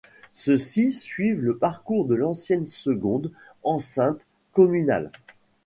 Ceux-ci 0.33 0.93
suivent 0.93 1.41
le 1.43 1.57
parcours 1.57 2.05
de 2.05 2.15
l'ancienne 2.15 2.65
seconde 2.65 3.29
enceinte 3.61 4.25
communale. 4.51 5.11